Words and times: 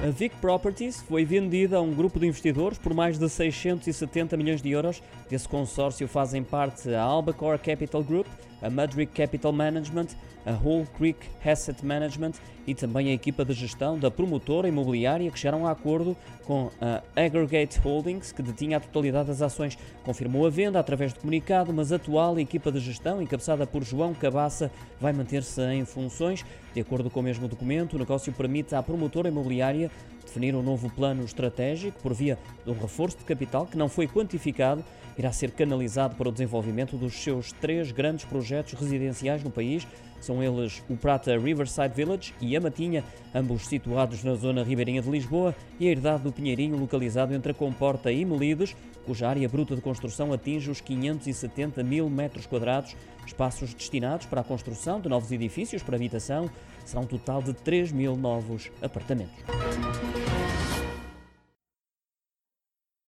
A 0.00 0.10
Vic 0.10 0.36
Properties 0.36 1.02
foi 1.02 1.24
vendida 1.24 1.76
a 1.76 1.80
um 1.80 1.92
grupo 1.92 2.20
de 2.20 2.26
investidores 2.28 2.78
por 2.78 2.94
mais 2.94 3.18
de 3.18 3.28
670 3.28 4.36
milhões 4.36 4.62
de 4.62 4.70
euros. 4.70 5.02
Desse 5.28 5.48
consórcio 5.48 6.06
fazem 6.06 6.44
parte 6.44 6.94
a 6.94 7.02
Albacore 7.02 7.58
Capital 7.58 8.04
Group, 8.04 8.28
a 8.62 8.70
Mudrick 8.70 9.12
Capital 9.12 9.52
Management, 9.52 10.08
a 10.44 10.52
Whole 10.52 10.86
Creek 10.96 11.18
Asset 11.44 11.84
Management 11.84 12.32
e 12.66 12.74
também 12.74 13.08
a 13.08 13.12
equipa 13.12 13.44
de 13.44 13.52
gestão 13.52 13.98
da 13.98 14.10
promotora 14.10 14.68
imobiliária 14.68 15.30
que 15.30 15.38
chegaram 15.38 15.66
a 15.66 15.70
acordo 15.70 16.16
com 16.44 16.70
a 16.80 17.02
Aggregate 17.16 17.78
Holdings, 17.78 18.32
que 18.32 18.42
detinha 18.42 18.76
a 18.76 18.80
totalidade 18.80 19.28
das 19.28 19.42
ações. 19.42 19.78
Confirmou 20.04 20.46
a 20.46 20.50
venda 20.50 20.78
através 20.78 21.12
de 21.12 21.20
comunicado, 21.20 21.72
mas 21.72 21.92
a 21.92 21.96
atual 21.96 22.38
equipa 22.38 22.70
de 22.70 22.80
gestão, 22.80 23.22
encabeçada 23.22 23.66
por 23.66 23.82
João 23.84 24.14
Cabaça, 24.14 24.70
vai 25.00 25.12
manter-se 25.12 25.60
em 25.62 25.84
funções. 25.84 26.44
De 26.74 26.80
acordo 26.80 27.10
com 27.10 27.20
o 27.20 27.22
mesmo 27.22 27.48
documento, 27.48 27.96
o 27.96 27.98
negócio 27.98 28.32
permite 28.32 28.74
à 28.74 28.82
promotora 28.82 29.28
imobiliária 29.28 29.90
definir 30.24 30.54
um 30.54 30.62
novo 30.62 30.90
plano 30.90 31.24
estratégico 31.24 31.98
por 32.02 32.12
via 32.12 32.38
de 32.64 32.70
um 32.70 32.78
reforço 32.78 33.18
de 33.18 33.24
capital 33.24 33.66
que 33.66 33.76
não 33.76 33.88
foi 33.88 34.06
quantificado, 34.06 34.84
irá 35.18 35.32
ser 35.32 35.50
canalizado 35.50 36.14
para 36.14 36.28
o 36.28 36.32
desenvolvimento 36.32 36.96
dos 36.96 37.14
seus 37.14 37.50
três 37.50 37.90
grandes 37.90 38.24
projetos 38.24 38.74
residenciais 38.74 39.42
no 39.42 39.50
país. 39.50 39.86
São 40.20 40.42
eles 40.42 40.82
o 40.88 40.96
Prata 40.96 41.36
Riverside 41.36 41.94
Village 41.94 42.34
e 42.40 42.56
a 42.56 42.60
Matinha, 42.60 43.04
ambos 43.34 43.66
situados 43.66 44.22
na 44.22 44.34
zona 44.34 44.62
ribeirinha 44.62 45.02
de 45.02 45.10
Lisboa, 45.10 45.54
e 45.78 45.88
a 45.88 45.90
Herdade 45.90 46.22
do 46.22 46.32
Pinheirinho, 46.32 46.76
localizado 46.76 47.34
entre 47.34 47.52
a 47.52 47.54
Comporta 47.54 48.10
e 48.10 48.24
Melides, 48.24 48.76
cuja 49.04 49.28
área 49.28 49.48
bruta 49.48 49.74
de 49.74 49.82
construção 49.82 50.32
atinge 50.32 50.70
os 50.70 50.80
570 50.80 51.82
mil 51.82 52.08
metros 52.08 52.46
quadrados, 52.46 52.96
espaços 53.26 53.74
destinados 53.74 54.26
para 54.26 54.40
a 54.40 54.44
construção 54.44 55.00
de 55.00 55.08
novos 55.08 55.32
edifícios 55.32 55.82
para 55.82 55.96
habitação, 55.96 56.50
será 56.84 57.00
um 57.00 57.06
total 57.06 57.42
de 57.42 57.52
3 57.52 57.92
mil 57.92 58.16
novos 58.16 58.70
apartamentos. 58.82 59.38